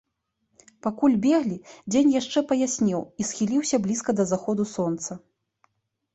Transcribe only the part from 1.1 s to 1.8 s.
беглі,